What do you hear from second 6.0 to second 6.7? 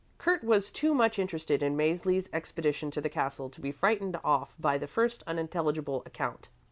account.